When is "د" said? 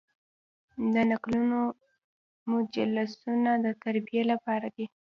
0.93-0.95, 3.63-3.67